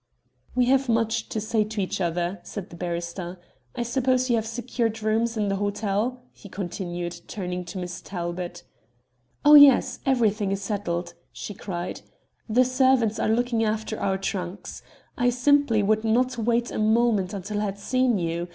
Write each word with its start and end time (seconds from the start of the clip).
"We 0.55 0.65
have 0.65 0.89
much 0.89 1.29
to 1.29 1.39
say 1.39 1.63
to 1.63 1.79
each 1.79 2.01
other," 2.01 2.39
said 2.41 2.71
the 2.71 2.75
barrister. 2.75 3.39
"I 3.75 3.83
suppose 3.83 4.31
you 4.31 4.35
have 4.37 4.47
secured 4.47 5.03
rooms 5.03 5.37
in 5.37 5.47
the 5.47 5.57
hotel?" 5.57 6.23
he 6.33 6.49
continued, 6.49 7.21
turning 7.27 7.65
to 7.65 7.77
Miss 7.77 8.01
Talbot. 8.01 8.63
"Oh, 9.45 9.53
yes, 9.53 9.99
everything 10.03 10.51
is 10.51 10.59
settled," 10.59 11.13
she 11.31 11.53
cried. 11.53 12.01
"The 12.49 12.65
servants 12.65 13.19
are 13.19 13.29
looking 13.29 13.63
after 13.63 13.99
our 13.99 14.17
trunks. 14.17 14.81
I 15.19 15.29
simply 15.29 15.83
would 15.83 16.03
not 16.03 16.35
wait 16.35 16.71
a 16.71 16.79
moment 16.79 17.31
until 17.31 17.61
I 17.61 17.65
had 17.65 17.77
seen 17.77 18.17
you. 18.17 18.47